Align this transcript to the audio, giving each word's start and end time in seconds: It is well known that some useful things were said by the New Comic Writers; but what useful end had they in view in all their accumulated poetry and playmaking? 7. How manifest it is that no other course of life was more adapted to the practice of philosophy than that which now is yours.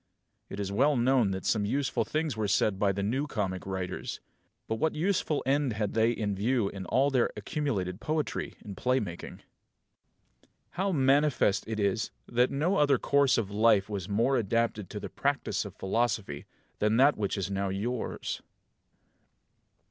It 0.49 0.59
is 0.59 0.71
well 0.71 0.95
known 0.97 1.29
that 1.29 1.45
some 1.45 1.63
useful 1.63 2.03
things 2.03 2.35
were 2.35 2.47
said 2.47 2.79
by 2.79 2.91
the 2.91 3.03
New 3.03 3.27
Comic 3.27 3.67
Writers; 3.67 4.19
but 4.67 4.77
what 4.77 4.95
useful 4.95 5.43
end 5.45 5.73
had 5.73 5.93
they 5.93 6.09
in 6.09 6.33
view 6.33 6.69
in 6.69 6.87
all 6.87 7.11
their 7.11 7.29
accumulated 7.37 8.01
poetry 8.01 8.55
and 8.65 8.75
playmaking? 8.75 9.21
7. 9.21 9.39
How 10.71 10.91
manifest 10.91 11.67
it 11.67 11.79
is 11.79 12.09
that 12.25 12.49
no 12.49 12.77
other 12.77 12.97
course 12.97 13.37
of 13.37 13.51
life 13.51 13.89
was 13.89 14.09
more 14.09 14.37
adapted 14.37 14.89
to 14.89 14.99
the 14.99 15.07
practice 15.07 15.65
of 15.65 15.75
philosophy 15.75 16.45
than 16.79 16.97
that 16.97 17.15
which 17.15 17.37
now 17.51 17.69
is 17.69 17.77
yours. 17.77 18.41